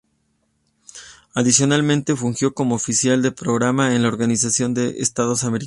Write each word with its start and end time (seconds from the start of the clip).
Adicionalmente 1.35 2.15
fungió 2.15 2.55
como 2.55 2.73
oficial 2.73 3.21
de 3.21 3.31
programa 3.31 3.93
en 3.93 4.01
la 4.01 4.07
Organización 4.07 4.73
de 4.73 4.97
Estados 4.97 5.43
Americanos. 5.43 5.59